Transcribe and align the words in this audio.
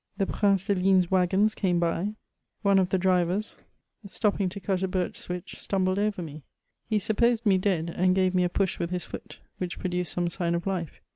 The 0.17 0.25
Prince 0.25 0.65
de 0.65 0.73
ligne's 0.73 1.11
waggons 1.11 1.53
came 1.53 1.79
by; 1.79 2.15
one 2.63 2.79
of 2.79 2.89
the 2.89 2.97
i 2.97 3.01
drivers, 3.01 3.59
stopping 4.07 4.49
to 4.49 4.59
cut 4.59 4.81
a 4.81 4.87
birch 4.87 5.15
switch, 5.15 5.59
stumbled 5.59 5.99
over 5.99 6.23
me; 6.23 6.41
he 6.89 6.97
/ 6.97 6.97
supposed 6.97 7.45
me 7.45 7.59
dead, 7.59 7.93
and 7.95 8.15
gave 8.15 8.33
me 8.33 8.43
a 8.43 8.49
push 8.49 8.79
with 8.79 8.89
his 8.89 9.05
foot, 9.05 9.37
which 9.59 9.77
I 9.77 9.81
produced 9.81 10.13
some 10.13 10.27
sign 10.31 10.55
of 10.55 10.65
life. 10.65 11.01